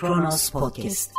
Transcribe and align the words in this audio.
Kronos 0.00 0.50
Podcast. 0.50 1.10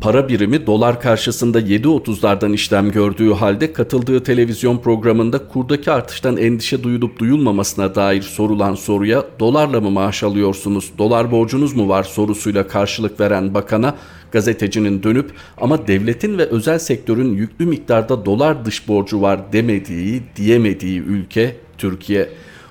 Para 0.00 0.28
birimi 0.28 0.66
dolar 0.66 1.00
karşısında 1.00 1.60
7.30'lardan 1.60 2.54
işlem 2.54 2.90
gördüğü 2.90 3.32
halde 3.32 3.72
katıldığı 3.72 4.22
televizyon 4.22 4.78
programında 4.78 5.48
kurdaki 5.48 5.90
artıştan 5.90 6.36
endişe 6.36 6.82
duyulup 6.82 7.18
duyulmamasına 7.18 7.94
dair 7.94 8.22
sorulan 8.22 8.74
soruya 8.74 9.24
dolarla 9.40 9.80
mı 9.80 9.90
maaş 9.90 10.22
alıyorsunuz, 10.22 10.92
dolar 10.98 11.30
borcunuz 11.30 11.76
mu 11.76 11.88
var 11.88 12.02
sorusuyla 12.02 12.68
karşılık 12.68 13.20
veren 13.20 13.54
bakana 13.54 13.96
gazetecinin 14.32 15.02
dönüp 15.02 15.30
ama 15.56 15.86
devletin 15.86 16.38
ve 16.38 16.44
özel 16.44 16.78
sektörün 16.78 17.34
yüklü 17.34 17.66
miktarda 17.66 18.24
dolar 18.24 18.64
dış 18.64 18.88
borcu 18.88 19.22
var 19.22 19.52
demediği, 19.52 20.22
diyemediği 20.36 21.00
ülke 21.00 21.56
Türkiye. 21.78 22.28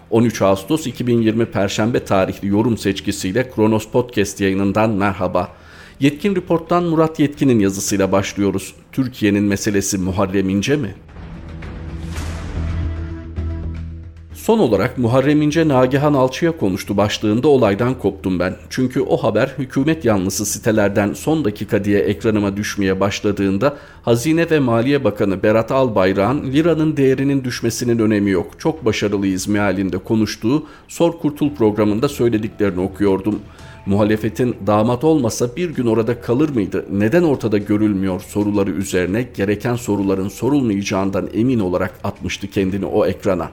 13 0.10 0.42
Ağustos 0.42 0.88
2020 0.88 1.46
Perşembe 1.46 2.06
tarihli 2.06 2.48
yorum 2.48 2.78
seçkisiyle 2.78 3.50
Kronos 3.50 3.88
Podcast 3.88 4.42
yayınından 4.42 4.90
merhaba. 4.90 5.52
Yetkin 6.00 6.36
Report'tan 6.36 6.84
Murat 6.84 7.20
Yetkin'in 7.20 7.60
yazısıyla 7.60 8.12
başlıyoruz. 8.12 8.76
Türkiye'nin 8.92 9.44
meselesi 9.44 9.98
Muharrem 9.98 10.50
İnce 10.50 10.76
mi? 10.76 10.96
Son 14.48 14.60
olarak 14.60 14.98
Muharrem 14.98 15.42
İnce 15.42 15.68
Nagihan 15.68 16.14
Alçı'ya 16.14 16.58
konuştu 16.58 16.98
başlığında 16.98 17.48
olaydan 17.48 17.94
koptum 17.94 18.40
ben. 18.40 18.56
Çünkü 18.70 19.02
o 19.02 19.18
haber 19.18 19.54
hükümet 19.58 20.06
yanlısı 20.06 20.46
sitelerden 20.46 21.14
son 21.14 21.46
dakika 21.46 21.84
diye 21.84 22.00
ekranıma 22.00 22.58
düşmeye 22.58 23.00
başladığında 23.00 23.78
Hazine 24.02 24.50
ve 24.50 24.60
Maliye 24.60 25.04
Bakanı 25.04 25.44
Berat 25.44 25.72
Albayrak'ın 25.72 26.52
liranın 26.52 26.98
değerinin 26.98 27.44
düşmesinin 27.44 28.00
önemi 28.00 28.32
yok. 28.32 28.60
Çok 28.60 28.86
başarılıyız 28.86 29.48
mealinde 29.48 29.98
konuştuğu 29.98 30.66
Sor 30.88 31.12
Kurtul 31.12 31.50
programında 31.56 32.10
söylediklerini 32.10 32.80
okuyordum. 32.80 33.40
Muhalefetin 33.86 34.56
damat 34.68 35.04
olmasa 35.04 35.56
bir 35.56 35.70
gün 35.70 35.86
orada 35.86 36.22
kalır 36.22 36.50
mıydı? 36.50 36.86
Neden 36.92 37.24
ortada 37.24 37.58
görülmüyor 37.58 38.22
soruları 38.22 38.72
üzerine 38.72 39.22
gereken 39.22 39.76
soruların 39.76 40.30
sorulmayacağından 40.30 41.30
emin 41.34 41.60
olarak 41.60 41.94
atmıştı 42.04 42.48
kendini 42.48 42.86
o 42.86 43.06
ekrana. 43.06 43.50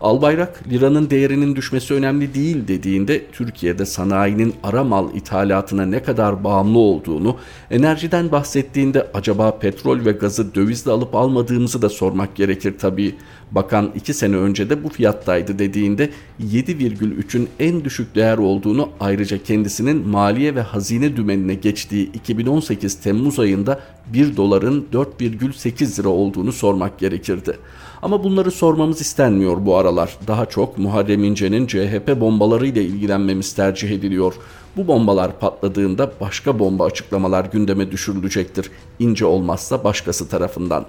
Albayrak 0.00 0.62
liranın 0.70 1.10
değerinin 1.10 1.56
düşmesi 1.56 1.94
önemli 1.94 2.34
değil 2.34 2.68
dediğinde 2.68 3.24
Türkiye'de 3.32 3.86
sanayinin 3.86 4.54
ara 4.62 4.84
mal 4.84 5.14
ithalatına 5.14 5.86
ne 5.86 6.02
kadar 6.02 6.44
bağımlı 6.44 6.78
olduğunu, 6.78 7.36
enerjiden 7.70 8.32
bahsettiğinde 8.32 9.06
acaba 9.14 9.58
petrol 9.58 10.04
ve 10.04 10.12
gazı 10.12 10.54
dövizle 10.54 10.90
alıp 10.90 11.14
almadığımızı 11.14 11.82
da 11.82 11.88
sormak 11.88 12.36
gerekir 12.36 12.74
tabii. 12.78 13.14
Bakan 13.50 13.90
2 13.94 14.14
sene 14.14 14.36
önce 14.36 14.70
de 14.70 14.84
bu 14.84 14.88
fiyattaydı 14.88 15.58
dediğinde 15.58 16.10
7,3'ün 16.40 17.48
en 17.58 17.84
düşük 17.84 18.14
değer 18.14 18.38
olduğunu 18.38 18.88
ayrıca 19.00 19.42
kendisinin 19.42 20.08
maliye 20.08 20.54
ve 20.54 20.60
hazine 20.60 21.16
dümenine 21.16 21.54
geçtiği 21.54 22.12
2018 22.12 22.94
Temmuz 23.00 23.38
ayında 23.38 23.80
1 24.12 24.36
doların 24.36 24.86
4,8 24.92 25.98
lira 25.98 26.08
olduğunu 26.08 26.52
sormak 26.52 26.98
gerekirdi. 26.98 27.58
Ama 28.02 28.24
bunları 28.24 28.50
sormamız 28.50 29.00
istenmiyor 29.00 29.66
bu 29.66 29.76
aralar. 29.76 30.16
Daha 30.26 30.46
çok 30.46 30.78
Muharrem 30.78 31.24
İnce'nin 31.24 31.66
CHP 31.66 32.20
bombalarıyla 32.20 32.82
ilgilenmemiz 32.82 33.54
tercih 33.54 33.90
ediliyor. 33.90 34.34
Bu 34.76 34.86
bombalar 34.86 35.38
patladığında 35.38 36.12
başka 36.20 36.58
bomba 36.58 36.84
açıklamalar 36.84 37.44
gündeme 37.44 37.90
düşürülecektir. 37.90 38.70
İnce 38.98 39.24
olmazsa 39.24 39.84
başkası 39.84 40.28
tarafından. 40.28 40.86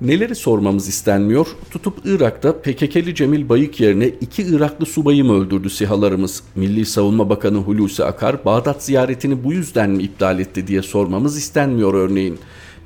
Neleri 0.00 0.34
sormamız 0.34 0.88
istenmiyor? 0.88 1.46
Tutup 1.70 1.94
Irak'ta 2.04 2.52
PKK'li 2.52 3.14
Cemil 3.14 3.48
Bayık 3.48 3.80
yerine 3.80 4.08
iki 4.08 4.42
Iraklı 4.42 4.86
subayı 4.86 5.24
mı 5.24 5.40
öldürdü 5.40 5.70
sihalarımız? 5.70 6.42
Milli 6.54 6.86
Savunma 6.86 7.30
Bakanı 7.30 7.58
Hulusi 7.58 8.04
Akar 8.04 8.44
Bağdat 8.44 8.82
ziyaretini 8.82 9.44
bu 9.44 9.52
yüzden 9.52 9.90
mi 9.90 10.02
iptal 10.02 10.40
etti 10.40 10.66
diye 10.66 10.82
sormamız 10.82 11.38
istenmiyor 11.38 11.94
örneğin. 11.94 12.38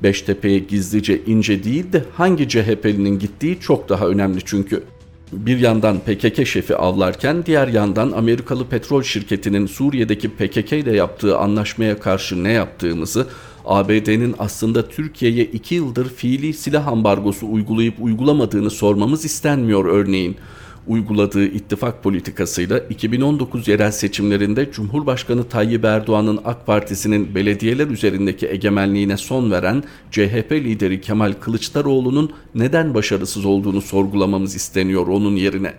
Beştepe'ye 0.03 0.59
gizlice 0.59 1.21
ince 1.25 1.63
değil 1.63 1.93
de 1.93 2.03
hangi 2.13 2.49
CHP'linin 2.49 3.19
gittiği 3.19 3.59
çok 3.59 3.89
daha 3.89 4.07
önemli 4.07 4.39
çünkü. 4.45 4.83
Bir 5.31 5.59
yandan 5.59 5.99
PKK 5.99 6.47
şefi 6.47 6.75
avlarken 6.75 7.45
diğer 7.45 7.67
yandan 7.67 8.11
Amerikalı 8.11 8.67
petrol 8.67 9.03
şirketinin 9.03 9.65
Suriye'deki 9.65 10.29
PKK 10.29 10.73
ile 10.73 10.95
yaptığı 10.95 11.37
anlaşmaya 11.37 11.99
karşı 11.99 12.43
ne 12.43 12.51
yaptığımızı, 12.51 13.27
ABD'nin 13.65 14.35
aslında 14.39 14.89
Türkiye'ye 14.89 15.45
iki 15.45 15.75
yıldır 15.75 16.09
fiili 16.09 16.53
silah 16.53 16.87
ambargosu 16.87 17.51
uygulayıp 17.51 17.93
uygulamadığını 17.99 18.69
sormamız 18.69 19.25
istenmiyor 19.25 19.85
örneğin 19.85 20.37
uyguladığı 20.87 21.45
ittifak 21.45 22.03
politikasıyla 22.03 22.79
2019 22.79 23.67
yerel 23.67 23.91
seçimlerinde 23.91 24.71
Cumhurbaşkanı 24.71 25.49
Tayyip 25.49 25.85
Erdoğan'ın 25.85 26.39
AK 26.45 26.65
Partisi'nin 26.65 27.35
belediyeler 27.35 27.87
üzerindeki 27.87 28.47
egemenliğine 28.47 29.17
son 29.17 29.51
veren 29.51 29.83
CHP 30.11 30.51
lideri 30.51 31.01
Kemal 31.01 31.33
Kılıçdaroğlu'nun 31.33 32.31
neden 32.55 32.93
başarısız 32.93 33.45
olduğunu 33.45 33.81
sorgulamamız 33.81 34.55
isteniyor 34.55 35.07
onun 35.07 35.35
yerine. 35.35 35.73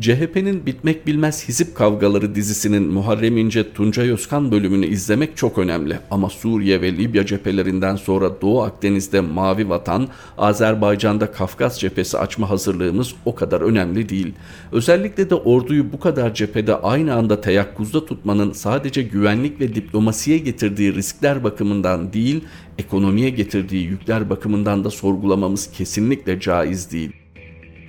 CHP'nin 0.00 0.66
Bitmek 0.66 1.06
Bilmez 1.06 1.48
Hizip 1.48 1.74
Kavgaları 1.74 2.34
dizisinin 2.34 2.82
Muharrem 2.82 3.36
İnce 3.36 3.72
Tuncay 3.72 4.10
Özkan 4.10 4.52
bölümünü 4.52 4.86
izlemek 4.86 5.36
çok 5.36 5.58
önemli. 5.58 5.98
Ama 6.10 6.28
Suriye 6.30 6.80
ve 6.80 6.96
Libya 6.96 7.26
cephelerinden 7.26 7.96
sonra 7.96 8.40
Doğu 8.40 8.62
Akdeniz'de 8.62 9.20
Mavi 9.20 9.68
Vatan, 9.68 10.08
Azerbaycan'da 10.38 11.32
Kafkas 11.32 11.78
cephesi 11.78 12.18
açma 12.18 12.50
hazırlığımız 12.50 13.14
o 13.24 13.34
kadar 13.34 13.60
önemli 13.60 14.08
değil. 14.08 14.32
Özellikle 14.72 15.30
de 15.30 15.34
orduyu 15.34 15.92
bu 15.92 16.00
kadar 16.00 16.34
cephede 16.34 16.76
aynı 16.76 17.14
anda 17.14 17.40
teyakkuzda 17.40 18.06
tutmanın 18.06 18.52
sadece 18.52 19.02
güvenlik 19.02 19.60
ve 19.60 19.74
diplomasiye 19.74 20.38
getirdiği 20.38 20.94
riskler 20.94 21.44
bakımından 21.44 22.12
değil, 22.12 22.44
ekonomiye 22.78 23.30
getirdiği 23.30 23.84
yükler 23.86 24.30
bakımından 24.30 24.84
da 24.84 24.90
sorgulamamız 24.90 25.70
kesinlikle 25.72 26.40
caiz 26.40 26.92
değil. 26.92 27.19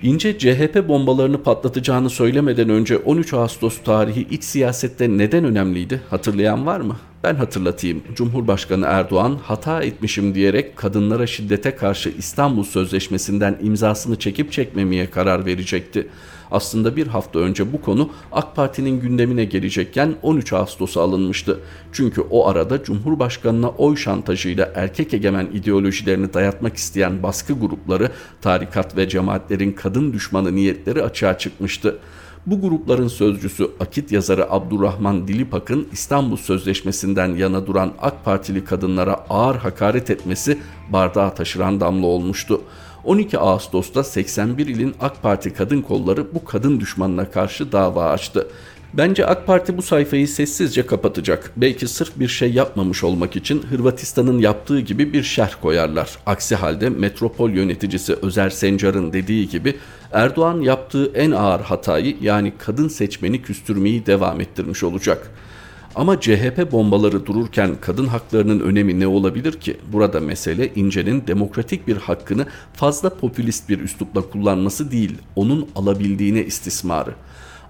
İnce 0.02 0.38
CHP 0.38 0.88
bombalarını 0.88 1.42
patlatacağını 1.42 2.10
söylemeden 2.10 2.68
önce 2.68 2.98
13 2.98 3.34
Ağustos 3.34 3.82
tarihi 3.84 4.26
iç 4.30 4.44
siyasette 4.44 5.18
neden 5.18 5.44
önemliydi 5.44 6.00
hatırlayan 6.10 6.66
var 6.66 6.80
mı? 6.80 6.96
Ben 7.24 7.34
hatırlatayım. 7.34 8.02
Cumhurbaşkanı 8.14 8.86
Erdoğan 8.86 9.38
hata 9.42 9.82
etmişim 9.82 10.34
diyerek 10.34 10.76
kadınlara 10.76 11.26
şiddete 11.26 11.76
karşı 11.76 12.08
İstanbul 12.18 12.64
Sözleşmesi'nden 12.64 13.58
imzasını 13.62 14.18
çekip 14.18 14.52
çekmemeye 14.52 15.10
karar 15.10 15.46
verecekti. 15.46 16.08
Aslında 16.52 16.96
bir 16.96 17.06
hafta 17.06 17.38
önce 17.38 17.72
bu 17.72 17.80
konu 17.80 18.10
AK 18.32 18.56
Parti'nin 18.56 19.00
gündemine 19.00 19.44
gelecekken 19.44 20.14
13 20.22 20.52
Ağustos'a 20.52 21.02
alınmıştı. 21.02 21.60
Çünkü 21.92 22.20
o 22.20 22.48
arada 22.48 22.82
Cumhurbaşkanına 22.82 23.68
oy 23.68 23.96
şantajıyla 23.96 24.72
erkek 24.74 25.14
egemen 25.14 25.46
ideolojilerini 25.52 26.34
dayatmak 26.34 26.76
isteyen 26.76 27.22
baskı 27.22 27.52
grupları, 27.52 28.10
tarikat 28.40 28.96
ve 28.96 29.08
cemaatlerin 29.08 29.72
kadın 29.72 30.12
düşmanı 30.12 30.54
niyetleri 30.54 31.02
açığa 31.02 31.38
çıkmıştı. 31.38 31.98
Bu 32.46 32.60
grupların 32.60 33.08
sözcüsü 33.08 33.70
Akit 33.80 34.12
yazarı 34.12 34.52
Abdurrahman 34.52 35.28
Dilipak'ın 35.28 35.88
İstanbul 35.92 36.36
Sözleşmesi'nden 36.36 37.34
yana 37.34 37.66
duran 37.66 37.92
AK 38.00 38.24
Partili 38.24 38.64
kadınlara 38.64 39.14
ağır 39.30 39.56
hakaret 39.56 40.10
etmesi 40.10 40.58
bardağı 40.88 41.34
taşıran 41.34 41.80
damla 41.80 42.06
olmuştu. 42.06 42.60
12 43.04 43.38
Ağustos'ta 43.38 44.04
81 44.04 44.66
ilin 44.66 44.94
AK 45.00 45.22
Parti 45.22 45.52
kadın 45.52 45.82
kolları 45.82 46.34
bu 46.34 46.44
kadın 46.44 46.80
düşmanına 46.80 47.30
karşı 47.30 47.72
dava 47.72 48.10
açtı. 48.10 48.48
Bence 48.94 49.26
AK 49.26 49.46
Parti 49.46 49.76
bu 49.76 49.82
sayfayı 49.82 50.28
sessizce 50.28 50.86
kapatacak. 50.86 51.52
Belki 51.56 51.88
sırf 51.88 52.18
bir 52.20 52.28
şey 52.28 52.52
yapmamış 52.52 53.04
olmak 53.04 53.36
için 53.36 53.62
Hırvatistan'ın 53.62 54.38
yaptığı 54.38 54.80
gibi 54.80 55.12
bir 55.12 55.22
şerh 55.22 55.52
koyarlar. 55.62 56.10
Aksi 56.26 56.54
halde 56.54 56.90
metropol 56.90 57.50
yöneticisi 57.50 58.14
Özer 58.14 58.50
Sencar'ın 58.50 59.12
dediği 59.12 59.48
gibi 59.48 59.76
Erdoğan 60.12 60.60
yaptığı 60.60 61.12
en 61.14 61.30
ağır 61.30 61.60
hatayı 61.60 62.16
yani 62.20 62.52
kadın 62.58 62.88
seçmeni 62.88 63.42
küstürmeyi 63.42 64.06
devam 64.06 64.40
ettirmiş 64.40 64.82
olacak.'' 64.82 65.41
Ama 65.94 66.20
CHP 66.20 66.72
bombaları 66.72 67.26
dururken 67.26 67.76
kadın 67.80 68.06
haklarının 68.06 68.60
önemi 68.60 69.00
ne 69.00 69.06
olabilir 69.06 69.52
ki? 69.52 69.76
Burada 69.92 70.20
mesele 70.20 70.74
İnce'nin 70.74 71.26
demokratik 71.26 71.88
bir 71.88 71.96
hakkını 71.96 72.46
fazla 72.74 73.14
popülist 73.16 73.68
bir 73.68 73.80
üslupla 73.80 74.20
kullanması 74.20 74.90
değil, 74.90 75.18
onun 75.36 75.68
alabildiğine 75.76 76.44
istismarı. 76.44 77.14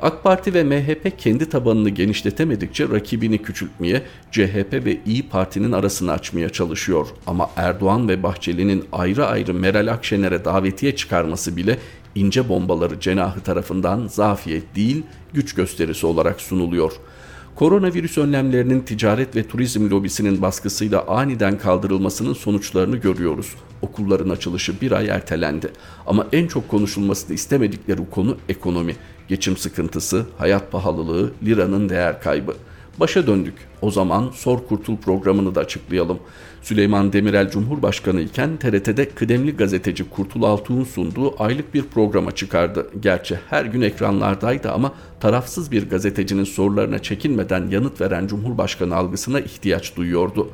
AK 0.02 0.24
Parti 0.24 0.54
ve 0.54 0.64
MHP 0.64 1.18
kendi 1.18 1.48
tabanını 1.48 1.88
genişletemedikçe 1.88 2.88
rakibini 2.88 3.42
küçültmeye, 3.42 4.02
CHP 4.30 4.72
ve 4.72 5.00
İyi 5.06 5.28
Parti'nin 5.28 5.72
arasını 5.72 6.12
açmaya 6.12 6.48
çalışıyor. 6.48 7.06
Ama 7.26 7.50
Erdoğan 7.56 8.08
ve 8.08 8.22
Bahçeli'nin 8.22 8.84
ayrı 8.92 9.26
ayrı 9.26 9.54
Meral 9.54 9.92
Akşener'e 9.92 10.44
davetiye 10.44 10.96
çıkarması 10.96 11.56
bile 11.56 11.78
ince 12.14 12.48
bombaları 12.48 13.00
cenahı 13.00 13.40
tarafından 13.40 14.06
zafiyet 14.06 14.76
değil, 14.76 15.02
güç 15.32 15.54
gösterisi 15.54 16.06
olarak 16.06 16.40
sunuluyor.'' 16.40 17.11
Koronavirüs 17.54 18.18
önlemlerinin 18.18 18.80
ticaret 18.80 19.36
ve 19.36 19.48
turizm 19.48 19.90
lobisinin 19.90 20.42
baskısıyla 20.42 21.06
aniden 21.06 21.58
kaldırılmasının 21.58 22.32
sonuçlarını 22.32 22.96
görüyoruz. 22.96 23.54
Okulların 23.82 24.28
açılışı 24.28 24.80
bir 24.80 24.92
ay 24.92 25.08
ertelendi. 25.08 25.70
Ama 26.06 26.26
en 26.32 26.46
çok 26.46 26.68
konuşulmasını 26.68 27.34
istemedikleri 27.34 28.10
konu 28.10 28.36
ekonomi. 28.48 28.96
Geçim 29.28 29.56
sıkıntısı, 29.56 30.26
hayat 30.38 30.72
pahalılığı, 30.72 31.32
liranın 31.44 31.88
değer 31.88 32.22
kaybı. 32.22 32.54
Başa 33.00 33.26
döndük. 33.26 33.54
O 33.82 33.90
zaman 33.90 34.30
Sor 34.34 34.58
Kurtul 34.68 34.96
programını 34.96 35.54
da 35.54 35.60
açıklayalım. 35.60 36.18
Süleyman 36.62 37.12
Demirel 37.12 37.50
Cumhurbaşkanı 37.50 38.20
iken 38.20 38.56
TRT'de 38.56 39.08
kıdemli 39.08 39.56
gazeteci 39.56 40.10
Kurtul 40.10 40.42
Altuğ'un 40.42 40.84
sunduğu 40.84 41.42
aylık 41.42 41.74
bir 41.74 41.82
programa 41.82 42.32
çıkardı. 42.32 42.90
Gerçi 43.00 43.38
her 43.50 43.64
gün 43.64 43.80
ekranlardaydı 43.80 44.70
ama 44.70 44.92
tarafsız 45.20 45.72
bir 45.72 45.90
gazetecinin 45.90 46.44
sorularına 46.44 46.98
çekinmeden 46.98 47.68
yanıt 47.70 48.00
veren 48.00 48.26
Cumhurbaşkanı 48.26 48.96
algısına 48.96 49.40
ihtiyaç 49.40 49.96
duyuyordu. 49.96 50.48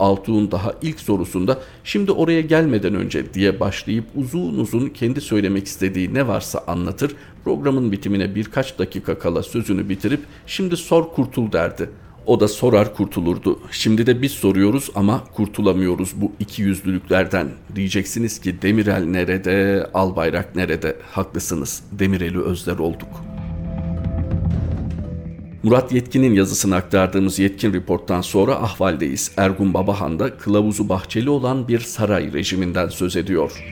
Altuğ'un 0.00 0.50
daha 0.50 0.74
ilk 0.82 1.00
sorusunda 1.00 1.58
şimdi 1.84 2.12
oraya 2.12 2.40
gelmeden 2.40 2.94
önce 2.94 3.34
diye 3.34 3.60
başlayıp 3.60 4.04
uzun 4.16 4.58
uzun 4.58 4.88
kendi 4.88 5.20
söylemek 5.20 5.66
istediği 5.66 6.14
ne 6.14 6.28
varsa 6.28 6.64
anlatır, 6.66 7.16
programın 7.44 7.92
bitimine 7.92 8.34
birkaç 8.34 8.78
dakika 8.78 9.18
kala 9.18 9.42
sözünü 9.42 9.88
bitirip 9.88 10.20
şimdi 10.46 10.76
sor 10.76 11.12
kurtul 11.12 11.52
derdi. 11.52 11.90
O 12.26 12.40
da 12.40 12.48
sorar 12.48 12.94
kurtulurdu. 12.94 13.60
Şimdi 13.70 14.06
de 14.06 14.22
biz 14.22 14.32
soruyoruz 14.32 14.90
ama 14.94 15.24
kurtulamıyoruz 15.24 16.12
bu 16.16 16.32
iki 16.40 16.62
yüzlülüklerden. 16.62 17.48
Diyeceksiniz 17.74 18.40
ki 18.40 18.62
Demirel 18.62 19.04
nerede, 19.04 19.86
Albayrak 19.94 20.56
nerede? 20.56 20.96
Haklısınız. 21.12 21.82
Demirel'i 21.92 22.40
özler 22.40 22.78
olduk.'' 22.78 23.40
Murat 25.62 25.92
Yetkin'in 25.92 26.34
yazısını 26.34 26.76
aktardığımız 26.76 27.38
Yetkin 27.38 27.72
Report'tan 27.72 28.20
sonra 28.20 28.54
ahvaldeyiz. 28.54 29.32
Ergun 29.36 29.74
Babahan 29.74 30.18
da 30.18 30.36
kılavuzu 30.36 30.88
bahçeli 30.88 31.30
olan 31.30 31.68
bir 31.68 31.78
saray 31.78 32.32
rejiminden 32.32 32.88
söz 32.88 33.16
ediyor. 33.16 33.64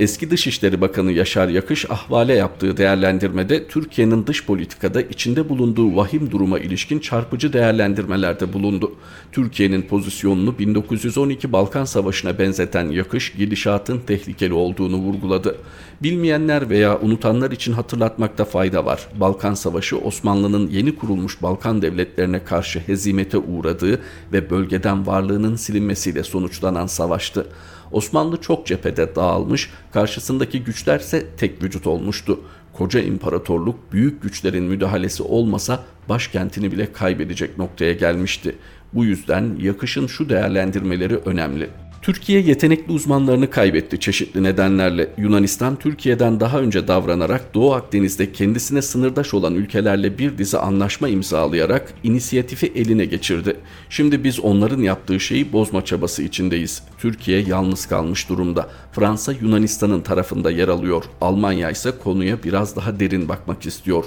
Eski 0.00 0.30
Dışişleri 0.30 0.80
Bakanı 0.80 1.12
Yaşar 1.12 1.48
Yakış 1.48 1.90
ahvale 1.90 2.34
yaptığı 2.34 2.76
değerlendirmede 2.76 3.68
Türkiye'nin 3.68 4.26
dış 4.26 4.46
politikada 4.46 5.02
içinde 5.02 5.48
bulunduğu 5.48 5.96
vahim 5.96 6.30
duruma 6.30 6.58
ilişkin 6.58 6.98
çarpıcı 6.98 7.52
değerlendirmelerde 7.52 8.52
bulundu. 8.52 8.94
Türkiye'nin 9.32 9.82
pozisyonunu 9.82 10.58
1912 10.58 11.52
Balkan 11.52 11.84
Savaşı'na 11.84 12.38
benzeten 12.38 12.90
Yakış 12.90 13.32
gidişatın 13.32 14.00
tehlikeli 14.06 14.52
olduğunu 14.52 14.96
vurguladı. 14.96 15.56
Bilmeyenler 16.02 16.70
veya 16.70 17.00
unutanlar 17.00 17.50
için 17.50 17.72
hatırlatmakta 17.72 18.44
fayda 18.44 18.84
var. 18.84 19.08
Balkan 19.20 19.54
Savaşı 19.54 19.98
Osmanlı'nın 19.98 20.68
yeni 20.68 20.96
kurulmuş 20.96 21.42
Balkan 21.42 21.82
devletlerine 21.82 22.44
karşı 22.44 22.78
hezimete 22.78 23.38
uğradığı 23.38 24.00
ve 24.32 24.50
bölgeden 24.50 25.06
varlığının 25.06 25.56
silinmesiyle 25.56 26.22
sonuçlanan 26.22 26.86
savaştı. 26.86 27.46
Osmanlı 27.92 28.40
çok 28.40 28.66
cephede 28.66 29.14
dağılmış, 29.14 29.70
karşısındaki 29.92 30.64
güçlerse 30.64 31.26
tek 31.36 31.62
vücut 31.62 31.86
olmuştu. 31.86 32.40
Koca 32.72 33.00
imparatorluk 33.00 33.92
büyük 33.92 34.22
güçlerin 34.22 34.64
müdahalesi 34.64 35.22
olmasa 35.22 35.84
başkentini 36.08 36.72
bile 36.72 36.92
kaybedecek 36.92 37.58
noktaya 37.58 37.92
gelmişti. 37.92 38.56
Bu 38.92 39.04
yüzden 39.04 39.56
yakışın 39.60 40.06
şu 40.06 40.28
değerlendirmeleri 40.28 41.16
önemli. 41.16 41.70
Türkiye 42.02 42.40
yetenekli 42.40 42.92
uzmanlarını 42.92 43.50
kaybetti 43.50 44.00
çeşitli 44.00 44.42
nedenlerle. 44.42 45.10
Yunanistan 45.18 45.76
Türkiye'den 45.76 46.40
daha 46.40 46.60
önce 46.60 46.88
davranarak 46.88 47.54
Doğu 47.54 47.74
Akdeniz'de 47.74 48.32
kendisine 48.32 48.82
sınırdaş 48.82 49.34
olan 49.34 49.54
ülkelerle 49.54 50.18
bir 50.18 50.38
dizi 50.38 50.58
anlaşma 50.58 51.08
imzalayarak 51.08 51.92
inisiyatifi 52.02 52.72
eline 52.74 53.04
geçirdi. 53.04 53.56
Şimdi 53.90 54.24
biz 54.24 54.40
onların 54.40 54.82
yaptığı 54.82 55.20
şeyi 55.20 55.52
bozma 55.52 55.84
çabası 55.84 56.22
içindeyiz. 56.22 56.82
Türkiye 56.98 57.40
yalnız 57.40 57.86
kalmış 57.86 58.28
durumda. 58.28 58.68
Fransa 58.92 59.32
Yunanistan'ın 59.32 60.00
tarafında 60.00 60.50
yer 60.50 60.68
alıyor. 60.68 61.04
Almanya 61.20 61.70
ise 61.70 61.92
konuya 62.04 62.42
biraz 62.42 62.76
daha 62.76 63.00
derin 63.00 63.28
bakmak 63.28 63.66
istiyor. 63.66 64.04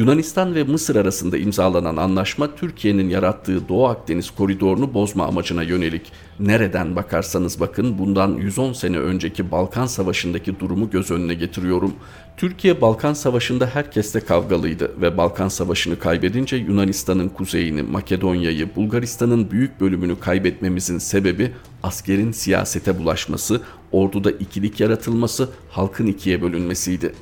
Yunanistan 0.00 0.54
ve 0.54 0.64
Mısır 0.64 0.96
arasında 0.96 1.38
imzalanan 1.38 1.96
anlaşma 1.96 2.54
Türkiye'nin 2.54 3.08
yarattığı 3.08 3.68
Doğu 3.68 3.86
Akdeniz 3.86 4.30
koridorunu 4.30 4.94
bozma 4.94 5.26
amacına 5.26 5.62
yönelik. 5.62 6.12
Nereden 6.38 6.96
bakarsanız 6.96 7.60
bakın 7.60 7.98
bundan 7.98 8.36
110 8.36 8.72
sene 8.72 8.98
önceki 8.98 9.50
Balkan 9.50 9.86
Savaşı'ndaki 9.86 10.60
durumu 10.60 10.90
göz 10.90 11.10
önüne 11.10 11.34
getiriyorum. 11.34 11.92
Türkiye 12.36 12.80
Balkan 12.80 13.12
Savaşı'nda 13.12 13.66
herkesle 13.66 14.20
kavgalıydı 14.20 15.00
ve 15.00 15.16
Balkan 15.16 15.48
Savaşı'nı 15.48 15.98
kaybedince 15.98 16.56
Yunanistan'ın 16.56 17.28
kuzeyini, 17.28 17.82
Makedonya'yı, 17.82 18.74
Bulgaristan'ın 18.76 19.50
büyük 19.50 19.80
bölümünü 19.80 20.20
kaybetmemizin 20.20 20.98
sebebi 20.98 21.52
askerin 21.82 22.32
siyasete 22.32 22.98
bulaşması, 22.98 23.60
orduda 23.92 24.30
ikilik 24.30 24.80
yaratılması, 24.80 25.48
halkın 25.70 26.06
ikiye 26.06 26.42
bölünmesiydi. 26.42 27.12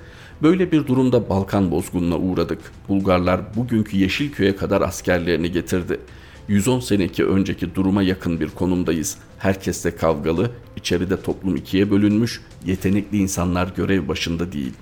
Böyle 0.43 0.73
bir 0.73 0.87
durumda 0.87 1.29
Balkan 1.29 1.71
bozgununa 1.71 2.19
uğradık. 2.19 2.59
Bulgarlar 2.89 3.41
bugünkü 3.57 3.97
Yeşilköy'e 3.97 4.57
kadar 4.57 4.81
askerlerini 4.81 5.53
getirdi. 5.53 6.01
110 6.49 6.81
seneki 6.81 7.25
önceki 7.25 7.75
duruma 7.75 8.03
yakın 8.03 8.41
bir 8.41 8.49
konumdayız. 8.49 9.17
Herkesle 9.39 9.97
kavgalı, 9.97 10.51
içeride 10.77 11.23
toplum 11.23 11.57
ikiye 11.57 11.91
bölünmüş, 11.91 12.41
yetenekli 12.67 13.19
insanlar 13.19 13.73
görev 13.77 14.09
başında 14.09 14.53
değil. 14.53 14.73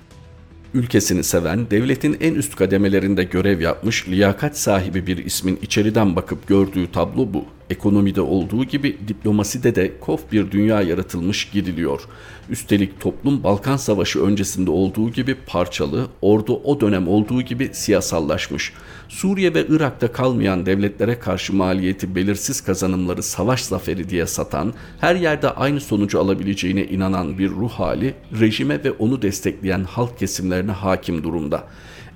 Ülkesini 0.73 1.23
seven, 1.23 1.69
devletin 1.69 2.17
en 2.19 2.35
üst 2.35 2.55
kademelerinde 2.55 3.23
görev 3.23 3.61
yapmış, 3.61 4.07
liyakat 4.07 4.57
sahibi 4.57 5.07
bir 5.07 5.17
ismin 5.25 5.59
içeriden 5.61 6.15
bakıp 6.15 6.47
gördüğü 6.47 6.91
tablo 6.91 7.33
bu. 7.33 7.45
Ekonomide 7.69 8.21
olduğu 8.21 8.63
gibi 8.63 8.97
diplomaside 9.07 9.75
de 9.75 9.99
kof 9.99 10.31
bir 10.31 10.51
dünya 10.51 10.81
yaratılmış 10.81 11.49
gidiliyor. 11.49 12.01
Üstelik 12.49 12.99
toplum 12.99 13.43
Balkan 13.43 13.77
Savaşı 13.77 14.23
öncesinde 14.23 14.71
olduğu 14.71 15.11
gibi 15.11 15.35
parçalı, 15.47 16.07
ordu 16.21 16.61
o 16.63 16.81
dönem 16.81 17.07
olduğu 17.07 17.41
gibi 17.41 17.69
siyasallaşmış. 17.73 18.73
Suriye 19.09 19.53
ve 19.53 19.65
Irak'ta 19.69 20.11
kalmayan 20.11 20.65
devletlere 20.65 21.19
karşı 21.19 21.55
maliyeti 21.55 22.15
belirsiz 22.15 22.61
kazanımları 22.61 23.23
savaş 23.23 23.61
zaferi 23.61 24.09
diye 24.09 24.25
satan, 24.25 24.73
her 24.99 25.15
yerde 25.15 25.49
aynı 25.49 25.81
sonucu 25.81 26.19
alabileceğine 26.19 26.85
inanan 26.85 27.37
bir 27.37 27.49
ruh 27.49 27.71
hali, 27.71 28.13
rejime 28.39 28.83
ve 28.83 28.91
onu 28.91 29.21
destekleyen 29.21 29.83
halk 29.83 30.19
kesimlerine 30.19 30.71
hakim 30.71 31.23
durumda. 31.23 31.67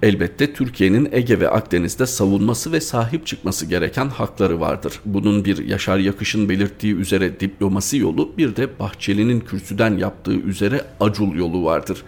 Elbette 0.01 0.53
Türkiye'nin 0.53 1.09
Ege 1.11 1.39
ve 1.39 1.49
Akdeniz'de 1.49 2.05
savunması 2.05 2.71
ve 2.71 2.81
sahip 2.81 3.27
çıkması 3.27 3.65
gereken 3.65 4.09
hakları 4.09 4.59
vardır. 4.59 4.99
Bunun 5.05 5.45
bir 5.45 5.67
Yaşar 5.67 5.97
Yakış'ın 5.97 6.49
belirttiği 6.49 6.95
üzere 6.95 7.39
diplomasi 7.39 7.97
yolu 7.97 8.37
bir 8.37 8.55
de 8.55 8.79
Bahçeli'nin 8.79 9.39
kürsüden 9.39 9.97
yaptığı 9.97 10.33
üzere 10.33 10.85
acul 10.99 11.35
yolu 11.35 11.65
vardır. 11.65 12.03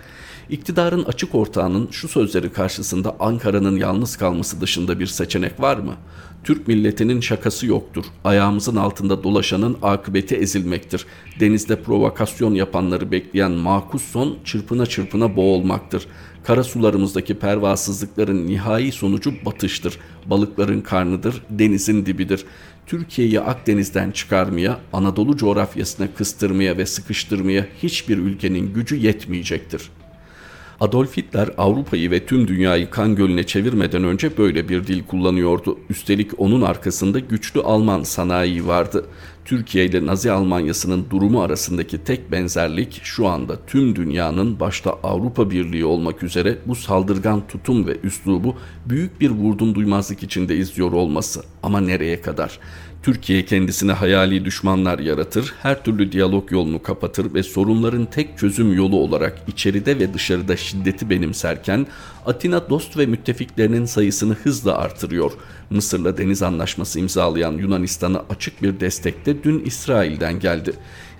İktidarın 0.49 1.03
açık 1.03 1.35
ortağının 1.35 1.87
şu 1.91 2.07
sözleri 2.07 2.51
karşısında 2.51 3.15
Ankara'nın 3.19 3.77
yalnız 3.77 4.17
kalması 4.17 4.61
dışında 4.61 4.99
bir 4.99 5.07
seçenek 5.07 5.59
var 5.59 5.77
mı? 5.77 5.95
Türk 6.43 6.67
milletinin 6.67 7.19
şakası 7.19 7.65
yoktur. 7.65 8.05
Ayağımızın 8.23 8.75
altında 8.75 9.23
dolaşanın 9.23 9.77
akıbeti 9.81 10.35
ezilmektir. 10.35 11.05
Denizde 11.39 11.81
provokasyon 11.81 12.53
yapanları 12.53 13.11
bekleyen 13.11 13.51
makus 13.51 14.03
son 14.03 14.37
çırpına 14.45 14.85
çırpına 14.85 15.35
boğulmaktır. 15.35 16.07
Kara 16.43 16.63
sularımızdaki 16.63 17.33
pervasızlıkların 17.33 18.47
nihai 18.47 18.91
sonucu 18.91 19.33
batıştır. 19.45 19.99
Balıkların 20.25 20.81
karnıdır, 20.81 21.43
denizin 21.49 22.05
dibidir. 22.05 22.45
Türkiye'yi 22.85 23.41
Akdeniz'den 23.41 24.11
çıkarmaya, 24.11 24.79
Anadolu 24.93 25.37
coğrafyasına 25.37 26.07
kıstırmaya 26.17 26.77
ve 26.77 26.85
sıkıştırmaya 26.85 27.67
hiçbir 27.83 28.17
ülkenin 28.17 28.73
gücü 28.73 28.95
yetmeyecektir.'' 28.95 30.02
Adolf 30.79 31.17
Hitler 31.17 31.49
Avrupa'yı 31.57 32.11
ve 32.11 32.25
tüm 32.25 32.47
dünyayı 32.47 32.89
kan 32.89 33.15
gölüne 33.15 33.43
çevirmeden 33.43 34.03
önce 34.03 34.37
böyle 34.37 34.69
bir 34.69 34.87
dil 34.87 35.03
kullanıyordu. 35.03 35.77
Üstelik 35.89 36.39
onun 36.39 36.61
arkasında 36.61 37.19
güçlü 37.19 37.61
Alman 37.61 38.03
sanayi 38.03 38.67
vardı. 38.67 39.05
Türkiye 39.45 39.85
ile 39.85 40.05
Nazi 40.05 40.31
Almanyası'nın 40.31 41.05
durumu 41.09 41.41
arasındaki 41.41 42.03
tek 42.03 42.31
benzerlik 42.31 43.01
şu 43.03 43.27
anda 43.27 43.65
tüm 43.67 43.95
dünyanın 43.95 44.59
başta 44.59 44.91
Avrupa 45.03 45.49
Birliği 45.51 45.85
olmak 45.85 46.23
üzere 46.23 46.57
bu 46.65 46.75
saldırgan 46.75 47.47
tutum 47.47 47.87
ve 47.87 47.97
üslubu 48.03 48.55
büyük 48.85 49.21
bir 49.21 49.29
vurdum 49.29 49.75
duymazlık 49.75 50.23
içinde 50.23 50.55
izliyor 50.55 50.91
olması. 50.91 51.43
Ama 51.63 51.81
nereye 51.81 52.21
kadar? 52.21 52.59
Türkiye 53.03 53.45
kendisine 53.45 53.91
hayali 53.91 54.45
düşmanlar 54.45 54.99
yaratır, 54.99 55.53
her 55.61 55.83
türlü 55.83 56.11
diyalog 56.11 56.51
yolunu 56.51 56.83
kapatır 56.83 57.33
ve 57.33 57.43
sorunların 57.43 58.05
tek 58.05 58.37
çözüm 58.37 58.73
yolu 58.73 58.95
olarak 58.95 59.41
içeride 59.47 59.99
ve 59.99 60.13
dışarıda 60.13 60.57
şiddeti 60.57 61.09
benimserken 61.09 61.87
Atina 62.25 62.69
dost 62.69 62.97
ve 62.97 63.05
müttefiklerinin 63.05 63.85
sayısını 63.85 64.33
hızla 64.33 64.77
artırıyor. 64.77 65.31
Mısır'la 65.69 66.17
deniz 66.17 66.43
anlaşması 66.43 66.99
imzalayan 66.99 67.51
Yunanistan'a 67.51 68.25
açık 68.29 68.61
bir 68.61 68.79
destek 68.79 69.25
de 69.25 69.43
dün 69.43 69.59
İsrail'den 69.65 70.39
geldi. 70.39 70.73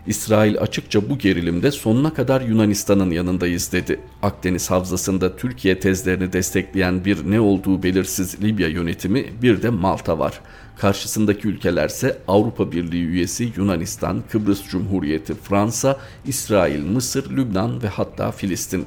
İsrail 0.08 0.58
açıkça 0.58 1.10
bu 1.10 1.18
gerilimde 1.18 1.72
sonuna 1.72 2.14
kadar 2.14 2.42
Yunanistan'ın 2.42 3.12
yanındayız 3.12 3.72
dedi. 3.72 4.00
Akdeniz 4.22 4.72
Havzası'nda 4.72 5.36
Türkiye 5.36 5.80
tezlerini 5.80 6.34
destekleyen 6.34 7.06
bir 7.06 7.32
ne 7.32 7.40
olduğu 7.40 7.84
belirsiz 7.84 8.42
Libya 8.44 8.68
yönetimi 8.68 9.26
bir 9.42 9.62
de 9.62 9.70
Malta 9.70 10.20
var. 10.20 10.42
Karşısındaki 10.78 11.48
ülkelerse 11.48 12.18
Avrupa 12.28 12.72
Birliği 12.72 13.06
üyesi 13.06 13.52
Yunanistan, 13.58 14.24
Kıbrıs 14.32 14.70
Cumhuriyeti, 14.70 15.34
Fransa, 15.34 16.00
İsrail, 16.26 16.86
Mısır, 16.86 17.38
Lübnan 17.38 17.84
ve 17.84 17.88
hatta 17.88 18.32
Filistin. 18.32 18.86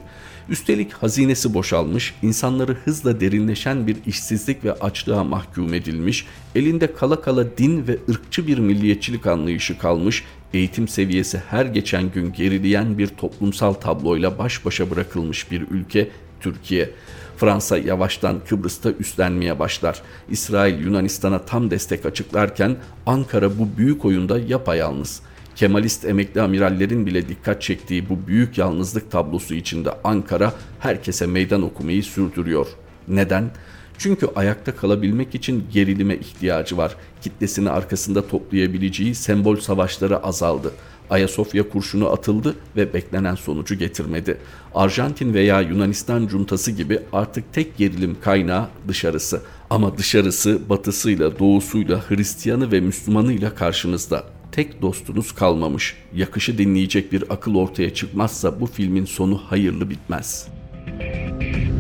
Üstelik 0.49 0.93
hazinesi 0.93 1.55
boşalmış, 1.55 2.15
insanları 2.23 2.77
hızla 2.85 3.21
derinleşen 3.21 3.87
bir 3.87 3.97
işsizlik 4.07 4.65
ve 4.65 4.73
açlığa 4.73 5.25
mahkum 5.25 5.75
edilmiş, 5.75 6.27
elinde 6.55 6.95
kala 6.95 7.21
kala 7.21 7.59
din 7.59 7.87
ve 7.87 7.99
ırkçı 8.11 8.47
bir 8.47 8.59
milliyetçilik 8.59 9.27
anlayışı 9.27 9.79
kalmış, 9.79 10.25
eğitim 10.55 10.89
seviyesi 10.89 11.43
her 11.49 11.67
geçen 11.67 12.13
gün 12.13 12.33
gerileyen 12.33 12.99
bir 12.99 13.07
toplumsal 13.07 13.73
tabloyla 13.73 14.39
baş 14.39 14.65
başa 14.65 14.91
bırakılmış 14.91 15.51
bir 15.51 15.65
ülke 15.71 16.11
Türkiye. 16.41 16.91
Fransa 17.37 17.79
yavaştan 17.79 18.41
Kıbrıs'ta 18.49 18.91
üstlenmeye 18.91 19.59
başlar. 19.59 20.03
İsrail 20.29 20.81
Yunanistan'a 20.85 21.39
tam 21.39 21.71
destek 21.71 22.07
açıklarken 22.07 22.77
Ankara 23.07 23.59
bu 23.59 23.69
büyük 23.79 24.05
oyunda 24.05 24.39
yapayalnız. 24.39 25.23
Kemalist 25.57 26.05
emekli 26.05 26.41
amirallerin 26.41 27.07
bile 27.07 27.29
dikkat 27.29 27.63
çektiği 27.63 28.09
bu 28.09 28.27
büyük 28.27 28.59
yalnızlık 28.59 29.11
tablosu 29.11 29.55
içinde 29.55 29.91
Ankara 30.05 30.53
herkese 30.81 31.27
meydan 31.27 31.63
okumayı 31.63 32.03
sürdürüyor. 32.03 32.67
Neden? 33.09 33.51
Çünkü 33.99 34.29
ayakta 34.37 34.77
kalabilmek 34.77 35.35
için 35.35 35.65
gerilime 35.73 36.17
ihtiyacı 36.17 36.77
var. 36.77 36.97
Kitlesini 37.23 37.71
arkasında 37.71 38.29
toplayabileceği 38.29 39.15
sembol 39.15 39.57
savaşları 39.57 40.19
azaldı. 40.23 40.73
Ayasofya 41.11 41.69
kurşunu 41.69 42.09
atıldı 42.09 42.55
ve 42.77 42.95
beklenen 42.95 43.35
sonucu 43.35 43.75
getirmedi. 43.75 44.39
Arjantin 44.75 45.35
veya 45.35 45.61
Yunanistan 45.61 46.27
cuntası 46.27 46.71
gibi 46.71 46.99
artık 47.13 47.53
tek 47.53 47.77
gerilim 47.77 48.17
kaynağı 48.21 48.69
dışarısı. 48.89 49.43
Ama 49.71 49.99
dışarısı 49.99 50.61
batısıyla, 50.69 51.39
doğusuyla, 51.39 52.05
Hristiyanı 52.09 52.73
ve 52.73 52.81
Müslümanıyla 52.81 53.55
karşınızda. 53.55 54.25
Tek 54.53 54.83
dostunuz 54.83 55.33
kalmamış. 55.33 55.97
Yakışı 56.15 56.59
dinleyecek 56.59 57.13
bir 57.13 57.25
akıl 57.31 57.55
ortaya 57.55 57.95
çıkmazsa 57.95 58.61
bu 58.61 58.67
filmin 58.67 59.05
sonu 59.05 59.39
hayırlı 59.39 59.91
bitmez.'' 59.91 61.76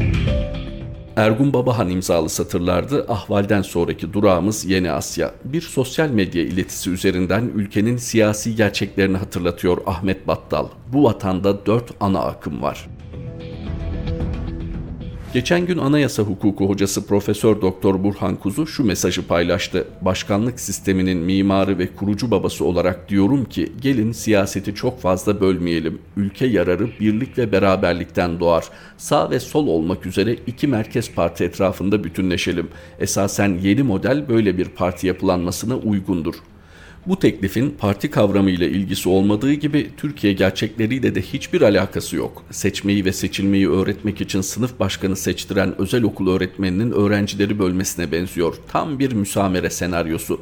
Ergun 1.16 1.52
Babahan 1.52 1.90
imzalı 1.90 2.28
satırlardı. 2.28 3.06
Ahvalden 3.08 3.62
sonraki 3.62 4.12
durağımız 4.12 4.64
Yeni 4.64 4.90
Asya. 4.90 5.30
Bir 5.44 5.61
sosyal 5.61 6.11
medya 6.11 6.42
iletisi 6.42 6.90
üzerinden 6.90 7.50
ülkenin 7.54 7.96
siyasi 7.96 8.56
gerçeklerini 8.56 9.16
hatırlatıyor 9.16 9.78
Ahmet 9.87 10.28
Battal. 10.28 10.68
Bu 10.92 11.04
vatanda 11.04 11.66
dört 11.66 11.90
ana 12.00 12.20
akım 12.20 12.62
var. 12.62 12.87
Geçen 15.37 15.66
gün 15.66 15.78
anayasa 15.78 16.23
hukuku 16.23 16.69
hocası 16.69 17.07
Profesör 17.07 17.61
Doktor 17.61 18.05
Burhan 18.05 18.37
Kuzu 18.37 18.66
şu 18.66 18.85
mesajı 18.85 19.26
paylaştı. 19.26 19.88
Başkanlık 20.02 20.61
sisteminin 20.61 21.19
mimarı 21.19 21.78
ve 21.78 21.95
kurucu 21.95 22.31
babası 22.31 22.64
olarak 22.64 23.09
diyorum 23.09 23.45
ki 23.45 23.73
gelin 23.81 24.12
siyaseti 24.12 24.75
çok 24.75 25.00
fazla 25.00 25.40
bölmeyelim. 25.40 25.99
Ülke 26.16 26.47
yararı 26.47 26.88
birlik 27.00 27.38
ve 27.38 27.52
beraberlikten 27.52 28.40
doğar. 28.40 28.64
Sağ 28.97 29.31
ve 29.31 29.40
sol 29.40 29.66
olmak 29.66 30.07
üzere 30.07 30.37
iki 30.47 30.66
merkez 30.66 31.14
parti 31.14 31.45
etrafında 31.45 32.05
bütünleşelim. 32.05 32.69
Esasen 32.99 33.59
yeni 33.62 33.83
model 33.83 34.28
böyle 34.28 34.59
bir 34.59 34.69
parti 34.69 35.07
yapılanmasına 35.07 35.76
uygundur. 35.76 36.35
Bu 37.06 37.18
teklifin 37.18 37.70
parti 37.70 38.10
kavramı 38.10 38.50
ile 38.50 38.70
ilgisi 38.70 39.08
olmadığı 39.08 39.52
gibi 39.52 39.90
Türkiye 39.96 40.32
gerçekleriyle 40.32 41.14
de 41.14 41.22
hiçbir 41.22 41.60
alakası 41.60 42.16
yok. 42.16 42.42
Seçmeyi 42.50 43.04
ve 43.04 43.12
seçilmeyi 43.12 43.70
öğretmek 43.70 44.20
için 44.20 44.40
sınıf 44.40 44.80
başkanı 44.80 45.16
seçtiren 45.16 45.80
özel 45.80 46.02
okul 46.02 46.30
öğretmeninin 46.30 46.90
öğrencileri 46.90 47.58
bölmesine 47.58 48.12
benziyor. 48.12 48.54
Tam 48.68 48.98
bir 48.98 49.12
müsamere 49.12 49.70
senaryosu. 49.70 50.40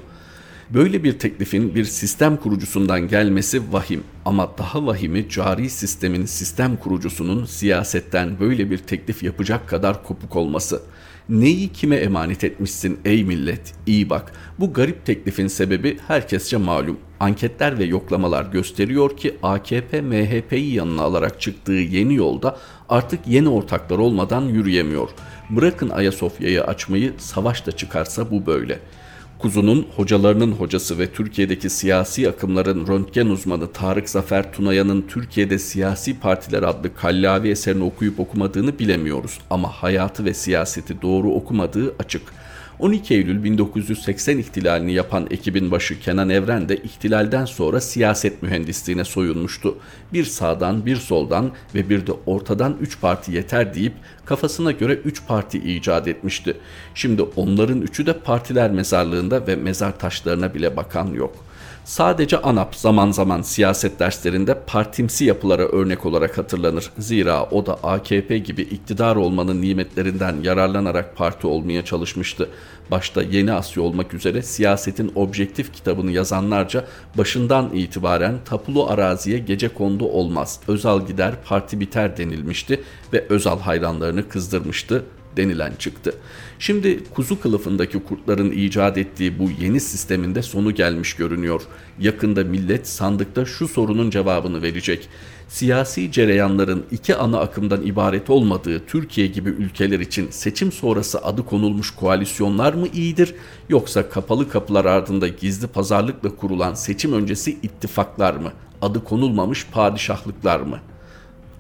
Böyle 0.71 1.05
bir 1.05 1.19
teklifin 1.19 1.75
bir 1.75 1.85
sistem 1.85 2.37
kurucusundan 2.37 3.09
gelmesi 3.09 3.73
vahim 3.73 4.05
ama 4.25 4.59
daha 4.59 4.87
vahimi 4.87 5.29
cari 5.29 5.71
sistemin 5.71 6.27
sistem 6.27 6.77
kurucusunun 6.77 7.45
siyasetten 7.45 8.41
böyle 8.41 8.71
bir 8.71 8.79
teklif 8.79 9.23
yapacak 9.23 9.69
kadar 9.69 10.05
kopuk 10.05 10.37
olması.'' 10.37 10.83
Neyi 11.29 11.69
kime 11.69 11.97
emanet 11.97 12.45
etmişsin 12.45 13.01
ey 13.05 13.25
millet? 13.25 13.75
İyi 13.87 14.11
bak. 14.11 14.33
Bu 14.59 14.73
garip 14.73 15.07
teklifin 15.07 15.47
sebebi 15.47 15.99
herkesçe 16.09 16.57
malum. 16.57 16.99
Anketler 17.21 17.79
ve 17.79 17.85
yoklamalar 17.85 18.45
gösteriyor 18.45 19.17
ki 19.17 19.37
AKP 19.43 20.01
MHP'yi 20.01 20.75
yanına 20.75 21.03
alarak 21.03 21.41
çıktığı 21.41 21.73
yeni 21.73 22.15
yolda 22.15 22.59
artık 22.89 23.21
yeni 23.27 23.49
ortaklar 23.49 23.99
olmadan 23.99 24.43
yürüyemiyor. 24.43 25.09
Bırakın 25.51 25.89
Ayasofya'yı 25.89 26.65
açmayı 26.65 27.13
savaş 27.19 27.67
da 27.67 27.73
çıkarsa 27.73 28.31
bu 28.31 28.47
böyle.'' 28.47 29.04
Kuzu'nun 29.39 29.87
hocalarının 29.97 30.53
hocası 30.53 30.99
ve 30.99 31.13
Türkiye'deki 31.13 31.71
siyasi 31.71 32.29
akımların 32.29 32.87
röntgen 32.87 33.27
uzmanı 33.27 33.73
Tarık 33.73 34.09
Zafer 34.09 34.53
Tunaya'nın 34.53 35.05
Türkiye'de 35.09 35.59
Siyasi 35.59 36.21
Partiler 36.21 36.63
adlı 36.63 36.95
kallavi 36.95 37.49
eserini 37.49 37.85
okuyup 37.85 38.21
okumadığını 38.21 38.79
bilemiyoruz. 38.79 39.39
Ama 39.51 39.69
hayatı 39.69 40.25
ve 40.25 40.35
siyaseti 40.35 41.03
doğru 41.03 41.33
okumadığı 41.33 41.95
açık.'' 41.99 42.44
12 42.79 43.15
Eylül 43.15 43.45
1980 43.45 44.39
ihtilalini 44.39 44.93
yapan 44.93 45.27
ekibin 45.31 45.71
başı 45.71 46.01
Kenan 46.01 46.31
Evren 46.31 46.69
de 46.69 46.77
ihtilalden 46.77 47.45
sonra 47.45 47.81
siyaset 47.81 48.43
mühendisliğine 48.43 49.05
soyunmuştu. 49.05 49.79
Bir 50.13 50.25
sağdan 50.25 50.87
bir 50.87 50.97
soldan 50.97 51.53
ve 51.75 51.89
bir 51.89 52.07
de 52.07 52.13
ortadan 52.27 52.77
3 52.81 53.01
parti 53.01 53.33
yeter 53.33 53.75
deyip 53.75 53.95
kafasına 54.25 54.73
göre 54.73 54.93
3 54.95 55.27
parti 55.27 55.59
icat 55.59 56.09
etmişti. 56.09 56.57
Şimdi 56.95 57.23
onların 57.23 57.83
üçü 57.83 58.07
de 58.07 58.13
partiler 58.13 58.71
mezarlığında 58.71 59.47
ve 59.47 59.57
mezar 59.57 59.99
taşlarına 59.99 60.55
bile 60.55 60.77
bakan 60.77 61.07
yok.'' 61.07 61.54
Sadece 61.85 62.39
ANAP 62.39 62.75
zaman 62.75 63.11
zaman 63.11 63.43
siyaset 63.43 64.01
derslerinde 64.01 64.59
partimsi 64.67 65.25
yapılara 65.25 65.63
örnek 65.63 66.07
olarak 66.07 66.39
hatırlanır. 66.39 66.91
Zira 66.99 67.45
o 67.45 67.67
da 67.67 67.75
AKP 67.75 68.39
gibi 68.39 68.63
iktidar 68.63 69.17
olmanın 69.17 69.63
nimetlerinden 69.63 70.37
yararlanarak 70.43 71.17
parti 71.17 71.47
olmaya 71.47 71.85
çalışmıştı. 71.85 72.49
Başta 72.91 73.23
Yeni 73.23 73.53
Asya 73.53 73.83
olmak 73.83 74.15
üzere 74.15 74.43
siyasetin 74.43 75.13
objektif 75.15 75.75
kitabını 75.75 76.11
yazanlarca 76.11 76.85
başından 77.19 77.71
itibaren 77.75 78.39
tapulu 78.45 78.87
araziye 78.91 79.39
gece 79.39 79.69
kondu 79.69 80.05
olmaz. 80.05 80.61
Özal 80.69 81.07
gider 81.07 81.35
parti 81.45 81.81
biter 81.81 82.17
denilmişti 82.17 82.81
ve 83.13 83.27
Özal 83.29 83.61
hayranlarını 83.61 84.29
kızdırmıştı 84.29 85.05
denilen 85.37 85.73
çıktı. 85.79 86.15
Şimdi 86.59 87.05
kuzu 87.15 87.41
kılıfındaki 87.41 88.03
kurtların 88.03 88.51
icat 88.51 88.99
ettiği 88.99 89.39
bu 89.39 89.51
yeni 89.61 89.81
sisteminde 89.81 90.43
sonu 90.43 90.75
gelmiş 90.75 91.15
görünüyor. 91.15 91.63
Yakında 91.99 92.45
millet 92.45 92.89
sandıkta 92.89 93.45
şu 93.45 93.69
sorunun 93.69 94.11
cevabını 94.11 94.63
verecek. 94.63 95.09
Siyasi 95.49 96.13
cereyanların 96.13 96.85
iki 96.91 97.17
ana 97.17 97.41
akımdan 97.41 97.87
ibaret 97.87 98.31
olmadığı 98.31 98.87
Türkiye 98.87 99.27
gibi 99.27 99.49
ülkeler 99.49 100.01
için 100.01 100.31
seçim 100.31 100.73
sonrası 100.73 101.19
adı 101.19 101.45
konulmuş 101.45 101.91
koalisyonlar 101.91 102.75
mı 102.75 102.87
iyidir 102.95 103.35
yoksa 103.69 104.09
kapalı 104.09 104.49
kapılar 104.49 104.85
ardında 104.85 105.29
gizli 105.29 105.67
pazarlıkla 105.67 106.37
kurulan 106.37 106.75
seçim 106.75 107.13
öncesi 107.13 107.51
ittifaklar 107.63 108.35
mı? 108.35 108.53
Adı 108.83 109.05
konulmamış 109.05 109.67
padişahlıklar 109.73 110.61
mı?'' 110.61 110.94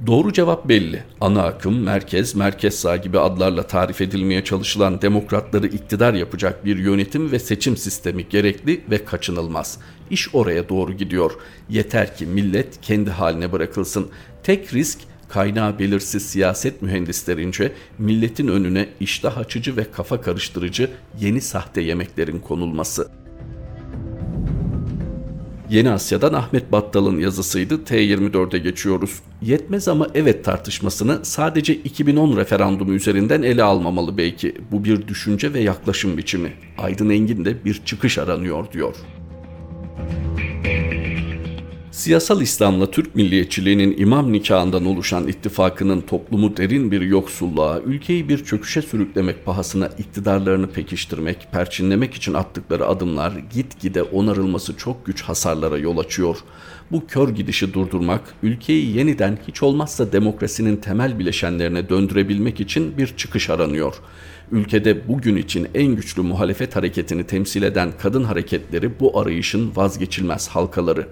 Doğru 0.06 0.32
cevap 0.32 0.68
belli. 0.68 1.04
Ana 1.20 1.42
akım, 1.42 1.82
merkez, 1.82 2.34
merkez 2.34 2.74
sağ 2.74 2.96
gibi 2.96 3.18
adlarla 3.18 3.62
tarif 3.62 4.00
edilmeye 4.00 4.44
çalışılan 4.44 5.02
demokratları 5.02 5.66
iktidar 5.66 6.14
yapacak 6.14 6.64
bir 6.64 6.76
yönetim 6.76 7.32
ve 7.32 7.38
seçim 7.38 7.76
sistemi 7.76 8.28
gerekli 8.28 8.80
ve 8.90 9.04
kaçınılmaz. 9.04 9.78
İş 10.10 10.34
oraya 10.34 10.68
doğru 10.68 10.92
gidiyor. 10.92 11.32
Yeter 11.68 12.16
ki 12.16 12.26
millet 12.26 12.80
kendi 12.80 13.10
haline 13.10 13.52
bırakılsın. 13.52 14.10
Tek 14.42 14.74
risk 14.74 14.98
kaynağı 15.28 15.78
belirsiz 15.78 16.26
siyaset 16.26 16.82
mühendislerince 16.82 17.72
milletin 17.98 18.48
önüne 18.48 18.88
iştah 19.00 19.38
açıcı 19.38 19.76
ve 19.76 19.90
kafa 19.90 20.20
karıştırıcı 20.20 20.90
yeni 21.20 21.40
sahte 21.40 21.80
yemeklerin 21.80 22.38
konulması.'' 22.38 23.23
Yeni 25.70 25.90
Asya'dan 25.90 26.32
Ahmet 26.32 26.72
Battal'ın 26.72 27.18
yazısıydı. 27.18 27.74
T24'e 27.74 28.58
geçiyoruz. 28.58 29.20
Yetmez 29.42 29.88
ama 29.88 30.08
evet 30.14 30.44
tartışmasını 30.44 31.24
sadece 31.24 31.74
2010 31.74 32.36
referandumu 32.36 32.92
üzerinden 32.92 33.42
ele 33.42 33.62
almamalı 33.62 34.18
belki. 34.18 34.54
Bu 34.72 34.84
bir 34.84 35.08
düşünce 35.08 35.54
ve 35.54 35.60
yaklaşım 35.60 36.16
biçimi. 36.16 36.52
Aydın 36.78 37.10
Engin 37.10 37.44
de 37.44 37.64
bir 37.64 37.82
çıkış 37.84 38.18
aranıyor 38.18 38.72
diyor. 38.72 38.94
Siyasal 41.94 42.40
İslam'la 42.40 42.90
Türk 42.90 43.14
milliyetçiliğinin 43.14 43.94
imam 43.98 44.32
nikahından 44.32 44.86
oluşan 44.86 45.28
ittifakının 45.28 46.00
toplumu 46.00 46.56
derin 46.56 46.90
bir 46.90 47.00
yoksulluğa, 47.00 47.80
ülkeyi 47.80 48.28
bir 48.28 48.44
çöküşe 48.44 48.82
sürüklemek 48.82 49.44
pahasına 49.44 49.86
iktidarlarını 49.86 50.70
pekiştirmek, 50.70 51.48
perçinlemek 51.52 52.14
için 52.14 52.34
attıkları 52.34 52.86
adımlar 52.86 53.32
gitgide 53.52 54.02
onarılması 54.02 54.76
çok 54.76 55.06
güç 55.06 55.22
hasarlara 55.22 55.78
yol 55.78 55.98
açıyor. 55.98 56.36
Bu 56.92 57.06
kör 57.06 57.28
gidişi 57.28 57.74
durdurmak, 57.74 58.34
ülkeyi 58.42 58.96
yeniden 58.96 59.38
hiç 59.48 59.62
olmazsa 59.62 60.12
demokrasinin 60.12 60.76
temel 60.76 61.18
bileşenlerine 61.18 61.88
döndürebilmek 61.88 62.60
için 62.60 62.98
bir 62.98 63.16
çıkış 63.16 63.50
aranıyor. 63.50 63.94
Ülkede 64.52 65.08
bugün 65.08 65.36
için 65.36 65.68
en 65.74 65.96
güçlü 65.96 66.22
muhalefet 66.22 66.76
hareketini 66.76 67.24
temsil 67.24 67.62
eden 67.62 67.92
kadın 67.98 68.24
hareketleri 68.24 69.00
bu 69.00 69.20
arayışın 69.20 69.72
vazgeçilmez 69.76 70.48
halkaları. 70.48 71.06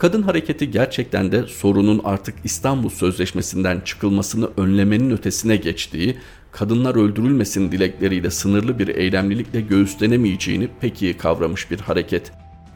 Kadın 0.00 0.22
hareketi 0.22 0.70
gerçekten 0.70 1.32
de 1.32 1.46
sorunun 1.46 2.00
artık 2.04 2.34
İstanbul 2.44 2.88
Sözleşmesi'nden 2.88 3.80
çıkılmasını 3.80 4.50
önlemenin 4.56 5.10
ötesine 5.10 5.56
geçtiği, 5.56 6.18
kadınlar 6.52 6.94
öldürülmesin 6.94 7.72
dilekleriyle 7.72 8.30
sınırlı 8.30 8.78
bir 8.78 8.88
eylemlilikle 8.88 9.60
göğüslenemeyeceğini 9.60 10.68
pek 10.80 11.02
iyi 11.02 11.16
kavramış 11.16 11.70
bir 11.70 11.80
hareket. 11.80 12.32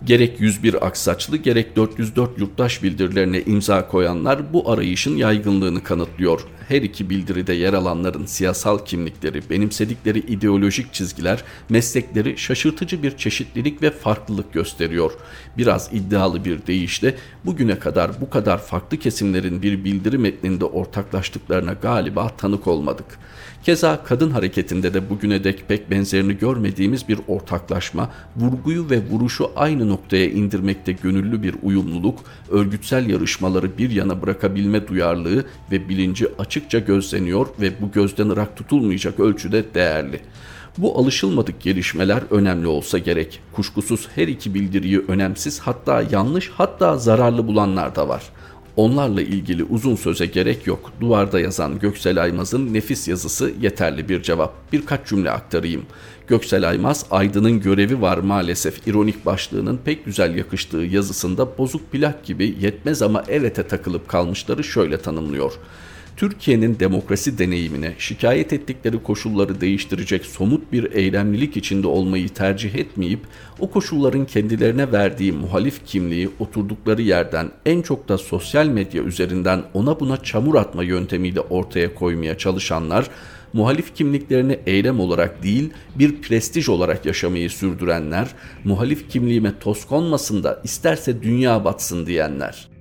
Gerek 0.06 0.40
101 0.40 0.86
aksaçlı 0.86 1.36
gerek 1.36 1.76
404 1.76 2.38
yurttaş 2.38 2.82
bildirilerine 2.82 3.42
imza 3.42 3.88
koyanlar 3.88 4.52
bu 4.52 4.70
arayışın 4.70 5.16
yaygınlığını 5.16 5.82
kanıtlıyor. 5.82 6.40
Her 6.68 6.82
iki 6.82 7.10
bildiride 7.10 7.52
yer 7.52 7.72
alanların 7.72 8.26
siyasal 8.26 8.78
kimlikleri, 8.78 9.50
benimsedikleri 9.50 10.18
ideolojik 10.18 10.92
çizgiler, 10.92 11.44
meslekleri 11.68 12.38
şaşırtıcı 12.38 13.02
bir 13.02 13.16
çeşitlilik 13.16 13.82
ve 13.82 13.90
farklılık 13.90 14.52
gösteriyor. 14.52 15.12
Biraz 15.58 15.90
iddialı 15.92 16.44
bir 16.44 16.66
deyişle 16.66 17.14
bugüne 17.44 17.78
kadar 17.78 18.20
bu 18.20 18.30
kadar 18.30 18.58
farklı 18.58 18.96
kesimlerin 18.96 19.62
bir 19.62 19.84
bildiri 19.84 20.18
metninde 20.18 20.64
ortaklaştıklarına 20.64 21.72
galiba 21.72 22.28
tanık 22.28 22.66
olmadık. 22.66 23.18
Keza 23.64 24.04
kadın 24.04 24.30
hareketinde 24.30 24.94
de 24.94 25.10
bugüne 25.10 25.44
dek 25.44 25.68
pek 25.68 25.90
benzerini 25.90 26.38
görmediğimiz 26.38 27.08
bir 27.08 27.18
ortaklaşma, 27.28 28.10
vurguyu 28.36 28.90
ve 28.90 29.02
vuruşu 29.10 29.50
aynı 29.56 29.88
noktaya 29.88 30.30
indirmekte 30.30 30.92
gönüllü 30.92 31.42
bir 31.42 31.54
uyumluluk, 31.62 32.18
örgütsel 32.50 33.08
yarışmaları 33.08 33.78
bir 33.78 33.90
yana 33.90 34.22
bırakabilme 34.22 34.88
duyarlılığı 34.88 35.44
ve 35.72 35.88
bilinci 35.88 36.26
açıkça 36.38 36.78
gözleniyor 36.78 37.46
ve 37.60 37.72
bu 37.80 37.92
gözden 37.92 38.28
ırak 38.28 38.56
tutulmayacak 38.56 39.20
ölçüde 39.20 39.74
değerli. 39.74 40.20
Bu 40.78 40.98
alışılmadık 40.98 41.60
gelişmeler 41.60 42.22
önemli 42.30 42.66
olsa 42.66 42.98
gerek. 42.98 43.40
Kuşkusuz 43.52 44.08
her 44.14 44.28
iki 44.28 44.54
bildiriyi 44.54 45.04
önemsiz 45.08 45.60
hatta 45.60 46.04
yanlış 46.10 46.50
hatta 46.54 46.98
zararlı 46.98 47.46
bulanlar 47.46 47.96
da 47.96 48.08
var.'' 48.08 48.44
Onlarla 48.76 49.22
ilgili 49.22 49.64
uzun 49.64 49.96
söze 49.96 50.26
gerek 50.26 50.66
yok. 50.66 50.92
Duvarda 51.00 51.40
yazan 51.40 51.78
Göksel 51.78 52.22
Aymaz'ın 52.22 52.74
nefis 52.74 53.08
yazısı 53.08 53.52
yeterli 53.60 54.08
bir 54.08 54.22
cevap. 54.22 54.72
Birkaç 54.72 55.08
cümle 55.08 55.30
aktarayım. 55.30 55.82
Göksel 56.26 56.68
Aymaz, 56.68 57.06
Aydın'ın 57.10 57.60
görevi 57.60 58.00
var 58.00 58.18
maalesef 58.18 58.88
ironik 58.88 59.26
başlığının 59.26 59.80
pek 59.84 60.04
güzel 60.04 60.36
yakıştığı 60.36 60.76
yazısında 60.76 61.58
bozuk 61.58 61.92
plak 61.92 62.24
gibi 62.24 62.56
yetmez 62.60 63.02
ama 63.02 63.24
evete 63.28 63.62
takılıp 63.68 64.08
kalmışları 64.08 64.64
şöyle 64.64 64.98
tanımlıyor. 64.98 65.52
Türkiye'nin 66.16 66.80
demokrasi 66.80 67.38
deneyimine 67.38 67.94
şikayet 67.98 68.52
ettikleri 68.52 69.02
koşulları 69.02 69.60
değiştirecek 69.60 70.26
somut 70.26 70.72
bir 70.72 70.92
eylemlilik 70.92 71.56
içinde 71.56 71.86
olmayı 71.86 72.28
tercih 72.28 72.74
etmeyip 72.74 73.20
o 73.58 73.70
koşulların 73.70 74.24
kendilerine 74.24 74.92
verdiği 74.92 75.32
muhalif 75.32 75.86
kimliği 75.86 76.30
oturdukları 76.38 77.02
yerden 77.02 77.50
en 77.66 77.82
çok 77.82 78.08
da 78.08 78.18
sosyal 78.18 78.66
medya 78.66 79.02
üzerinden 79.02 79.62
ona 79.74 80.00
buna 80.00 80.22
çamur 80.22 80.54
atma 80.54 80.82
yöntemiyle 80.82 81.40
ortaya 81.40 81.94
koymaya 81.94 82.38
çalışanlar 82.38 83.10
muhalif 83.52 83.94
kimliklerini 83.94 84.58
eylem 84.66 85.00
olarak 85.00 85.42
değil 85.42 85.70
bir 85.94 86.22
prestij 86.22 86.68
olarak 86.68 87.06
yaşamayı 87.06 87.50
sürdürenler, 87.50 88.28
muhalif 88.64 89.10
kimliğime 89.10 89.58
toz 89.58 89.86
konmasın 89.86 90.44
da 90.44 90.60
isterse 90.64 91.22
dünya 91.22 91.64
batsın 91.64 92.06
diyenler. 92.06 92.73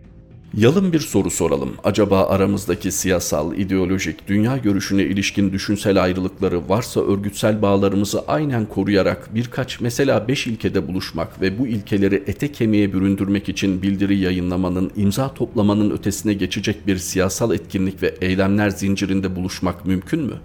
Yalın 0.57 0.93
bir 0.93 0.99
soru 0.99 1.31
soralım. 1.31 1.73
Acaba 1.83 2.27
aramızdaki 2.27 2.91
siyasal, 2.91 3.57
ideolojik, 3.57 4.27
dünya 4.27 4.57
görüşüne 4.57 5.03
ilişkin 5.03 5.51
düşünsel 5.53 6.03
ayrılıkları 6.03 6.69
varsa 6.69 7.01
örgütsel 7.01 7.61
bağlarımızı 7.61 8.23
aynen 8.27 8.65
koruyarak 8.65 9.35
birkaç 9.35 9.81
mesela 9.81 10.27
beş 10.27 10.47
ilkede 10.47 10.87
buluşmak 10.87 11.41
ve 11.41 11.59
bu 11.59 11.67
ilkeleri 11.67 12.23
ete 12.27 12.51
kemiğe 12.51 12.93
büründürmek 12.93 13.49
için 13.49 13.81
bildiri 13.81 14.17
yayınlamanın, 14.17 14.91
imza 14.95 15.33
toplamanın 15.33 15.91
ötesine 15.91 16.33
geçecek 16.33 16.87
bir 16.87 16.97
siyasal 16.97 17.53
etkinlik 17.53 18.03
ve 18.03 18.15
eylemler 18.21 18.69
zincirinde 18.69 19.35
buluşmak 19.35 19.85
mümkün 19.85 20.21
mü? 20.21 20.35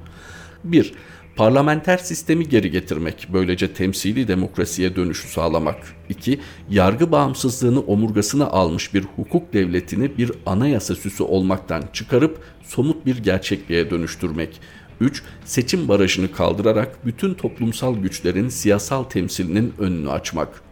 1 0.64 0.92
parlamenter 1.38 1.98
sistemi 1.98 2.48
geri 2.48 2.70
getirmek, 2.70 3.28
böylece 3.32 3.72
temsili 3.72 4.28
demokrasiye 4.28 4.96
dönüşü 4.96 5.28
sağlamak. 5.28 5.76
2. 6.08 6.40
Yargı 6.70 7.12
bağımsızlığını 7.12 7.80
omurgasına 7.80 8.46
almış 8.46 8.94
bir 8.94 9.04
hukuk 9.16 9.52
devletini 9.52 10.18
bir 10.18 10.32
anayasa 10.46 10.94
süsü 10.94 11.22
olmaktan 11.22 11.84
çıkarıp 11.92 12.38
somut 12.62 13.06
bir 13.06 13.18
gerçekliğe 13.18 13.90
dönüştürmek. 13.90 14.60
3. 15.00 15.22
Seçim 15.44 15.88
barajını 15.88 16.32
kaldırarak 16.32 17.06
bütün 17.06 17.34
toplumsal 17.34 17.96
güçlerin 17.96 18.48
siyasal 18.48 19.04
temsilinin 19.04 19.72
önünü 19.78 20.10
açmak. 20.10 20.62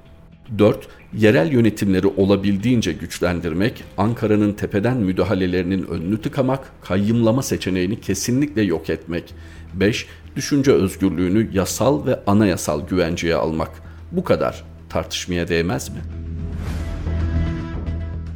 4. 0.58 0.88
Yerel 1.14 1.52
yönetimleri 1.52 2.06
olabildiğince 2.06 2.92
güçlendirmek, 2.92 3.84
Ankara'nın 3.96 4.52
tepeden 4.52 4.96
müdahalelerinin 4.96 5.86
önünü 5.86 6.20
tıkamak, 6.20 6.72
kayyımlama 6.82 7.42
seçeneğini 7.42 8.00
kesinlikle 8.00 8.62
yok 8.62 8.90
etmek. 8.90 9.34
5. 9.74 10.06
Düşünce 10.36 10.72
özgürlüğünü 10.72 11.48
yasal 11.52 12.06
ve 12.06 12.20
anayasal 12.26 12.86
güvenceye 12.86 13.34
almak. 13.34 13.70
Bu 14.12 14.24
kadar. 14.24 14.64
Tartışmaya 14.88 15.48
değmez 15.48 15.88
mi? 15.88 15.98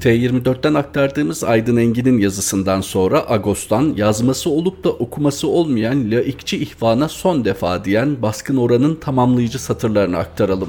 T24'ten 0.00 0.74
aktardığımız 0.74 1.44
Aydın 1.44 1.76
Engin'in 1.76 2.18
yazısından 2.18 2.80
sonra 2.80 3.30
Agos'tan 3.30 3.94
yazması 3.96 4.50
olup 4.50 4.84
da 4.84 4.90
okuması 4.90 5.48
olmayan 5.48 6.10
laikçi 6.10 6.62
ihvana 6.62 7.08
son 7.08 7.44
defa 7.44 7.84
diyen 7.84 8.22
baskın 8.22 8.56
oranın 8.56 8.94
tamamlayıcı 8.94 9.58
satırlarını 9.58 10.18
aktaralım. 10.18 10.68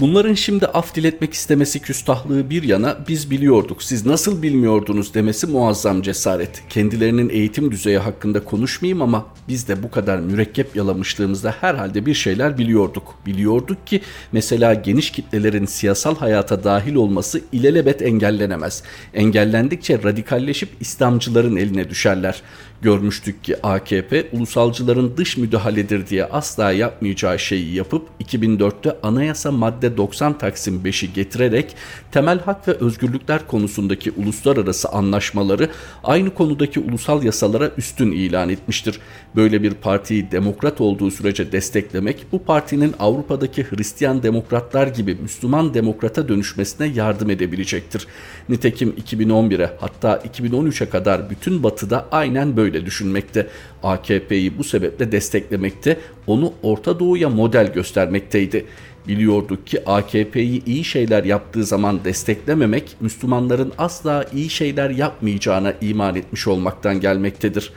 Bunların 0.00 0.34
şimdi 0.34 0.66
af 0.66 0.94
diletmek 0.94 1.34
istemesi 1.34 1.80
küstahlığı 1.80 2.50
bir 2.50 2.62
yana 2.62 2.96
biz 3.08 3.30
biliyorduk 3.30 3.82
siz 3.82 4.06
nasıl 4.06 4.42
bilmiyordunuz 4.42 5.14
demesi 5.14 5.46
muazzam 5.46 6.02
cesaret. 6.02 6.62
Kendilerinin 6.68 7.28
eğitim 7.28 7.70
düzeyi 7.70 7.98
hakkında 7.98 8.44
konuşmayayım 8.44 9.02
ama 9.02 9.26
biz 9.48 9.68
de 9.68 9.82
bu 9.82 9.90
kadar 9.90 10.18
mürekkep 10.18 10.76
yalamışlığımızda 10.76 11.54
herhalde 11.60 12.06
bir 12.06 12.14
şeyler 12.14 12.58
biliyorduk. 12.58 13.14
Biliyorduk 13.26 13.86
ki 13.86 14.00
mesela 14.32 14.74
geniş 14.74 15.10
kitlelerin 15.10 15.66
siyasal 15.66 16.16
hayata 16.16 16.64
dahil 16.64 16.94
olması 16.94 17.40
ilelebet 17.52 18.02
engellenemez. 18.02 18.82
Engellendikçe 19.14 20.02
radikalleşip 20.02 20.68
İslamcıların 20.80 21.56
eline 21.56 21.90
düşerler. 21.90 22.42
Görmüştük 22.82 23.44
ki 23.44 23.62
AKP 23.62 24.28
ulusalcıların 24.32 25.16
dış 25.16 25.36
müdahaledir 25.36 26.06
diye 26.06 26.24
asla 26.24 26.72
yapmayacağı 26.72 27.38
şeyi 27.38 27.74
yapıp 27.74 28.08
2004'te 28.20 28.96
anayasa 29.02 29.52
madde 29.52 29.87
90 29.96 30.38
Taksim 30.38 30.80
5'i 30.84 31.12
getirerek 31.12 31.76
temel 32.12 32.40
hak 32.40 32.68
ve 32.68 32.72
özgürlükler 32.72 33.46
konusundaki 33.46 34.10
uluslararası 34.10 34.88
anlaşmaları 34.88 35.68
aynı 36.04 36.34
konudaki 36.34 36.80
ulusal 36.80 37.22
yasalara 37.22 37.70
üstün 37.76 38.12
ilan 38.12 38.48
etmiştir. 38.48 39.00
Böyle 39.36 39.62
bir 39.62 39.74
partiyi 39.74 40.30
demokrat 40.30 40.80
olduğu 40.80 41.10
sürece 41.10 41.52
desteklemek 41.52 42.26
bu 42.32 42.44
partinin 42.44 42.94
Avrupa'daki 42.98 43.66
Hristiyan 43.70 44.22
demokratlar 44.22 44.86
gibi 44.86 45.14
Müslüman 45.14 45.74
demokrata 45.74 46.28
dönüşmesine 46.28 46.86
yardım 46.86 47.30
edebilecektir. 47.30 48.06
Nitekim 48.48 48.90
2011'e 48.90 49.70
hatta 49.80 50.16
2013'e 50.16 50.88
kadar 50.88 51.30
bütün 51.30 51.62
batıda 51.62 52.08
aynen 52.10 52.56
böyle 52.56 52.86
düşünmekte. 52.86 53.46
AKP'yi 53.82 54.58
bu 54.58 54.64
sebeple 54.64 55.12
desteklemekte, 55.12 55.98
onu 56.26 56.52
Orta 56.62 57.00
Doğu'ya 57.00 57.28
model 57.28 57.72
göstermekteydi. 57.72 58.66
Biliyorduk 59.08 59.66
ki 59.66 59.84
AKP'yi 59.86 60.64
iyi 60.64 60.84
şeyler 60.84 61.24
yaptığı 61.24 61.64
zaman 61.64 62.04
desteklememek 62.04 62.96
Müslümanların 63.00 63.72
asla 63.78 64.24
iyi 64.34 64.50
şeyler 64.50 64.90
yapmayacağına 64.90 65.74
iman 65.80 66.16
etmiş 66.16 66.48
olmaktan 66.48 67.00
gelmektedir. 67.00 67.72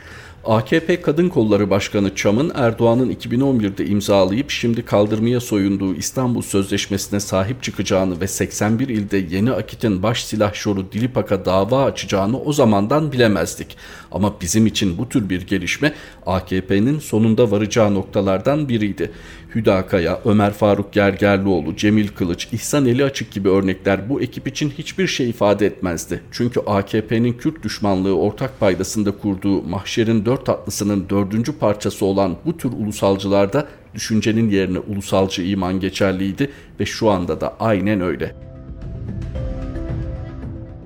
AKP 0.46 1.02
Kadın 1.02 1.30
Kolları 1.30 1.70
Başkanı 1.70 2.16
Çam'ın 2.16 2.52
Erdoğan'ın 2.56 3.12
2011'de 3.12 3.86
imzalayıp 3.86 4.50
şimdi 4.50 4.86
kaldırmaya 4.86 5.40
soyunduğu 5.40 5.96
İstanbul 5.96 6.42
Sözleşmesi'ne 6.42 7.20
sahip 7.20 7.64
çıkacağını 7.64 8.22
ve 8.22 8.28
81 8.28 8.88
ilde 8.88 9.18
yeni 9.18 9.52
akitin 9.52 10.04
baş 10.04 10.24
silahşoru 10.24 10.92
Dilipak'a 10.92 11.46
dava 11.46 11.84
açacağını 11.84 12.42
o 12.42 12.54
zamandan 12.54 13.12
bilemezdik. 13.12 13.78
Ama 14.12 14.34
bizim 14.42 14.66
için 14.66 14.98
bu 14.98 15.10
tür 15.10 15.30
bir 15.30 15.42
gelişme 15.42 15.94
AKP'nin 16.26 17.00
sonunda 17.00 17.52
varacağı 17.52 17.94
noktalardan 17.94 18.70
biriydi. 18.70 19.12
Hüdakaya, 19.56 20.20
Ömer 20.26 20.54
Faruk 20.54 20.94
Gergerlioğlu, 20.94 21.76
Cemil 21.76 22.08
Kılıç, 22.08 22.48
İhsan 22.52 22.86
Eli 22.86 23.04
Açık 23.04 23.32
gibi 23.32 23.50
örnekler 23.50 24.10
bu 24.10 24.22
ekip 24.22 24.48
için 24.48 24.70
hiçbir 24.70 25.08
şey 25.08 25.30
ifade 25.30 25.66
etmezdi. 25.66 26.22
Çünkü 26.32 26.60
AKP'nin 26.60 27.34
Kürt 27.34 27.64
düşmanlığı 27.64 28.18
ortak 28.18 28.60
paydasında 28.60 29.12
kurduğu 29.12 29.64
mahşerin 29.64 30.26
dört 30.26 30.46
tatlısının 30.46 31.10
dördüncü 31.10 31.60
parçası 31.60 32.06
olan 32.06 32.36
bu 32.46 32.58
tür 32.58 32.72
ulusalcılarda 32.72 33.68
düşüncenin 33.94 34.50
yerine 34.50 34.80
ulusalcı 34.80 35.42
iman 35.42 35.80
geçerliydi 35.80 36.52
ve 36.80 36.86
şu 36.86 37.10
anda 37.10 37.42
da 37.42 37.56
aynen 37.60 38.02
öyle. 38.02 38.51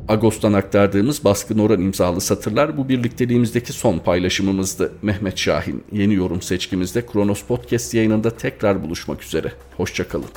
Agos'tan 0.08 0.54
aktardığımız 0.54 1.24
Baskın 1.24 1.60
Oran 1.60 1.82
imzalı 1.82 2.22
satırlar 2.22 2.78
bu 2.78 2.90
birlikteliğimizdeki 2.90 3.74
son 3.74 4.00
paylaşımımızdı. 4.00 4.94
Mehmet 5.02 5.38
Şahin 5.38 5.84
yeni 5.92 6.14
yorum 6.14 6.42
seçkimizde 6.42 7.06
Kronos 7.06 7.44
Podcast 7.44 7.94
yayınında 7.94 8.38
tekrar 8.38 8.84
buluşmak 8.84 9.24
üzere. 9.24 9.52
Hoşçakalın. 9.78 10.30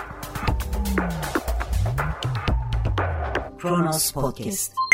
Kronos 3.59 4.13
Podcast 4.13 4.88